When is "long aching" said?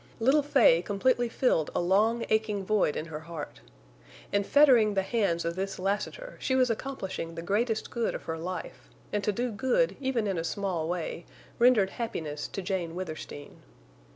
1.79-2.65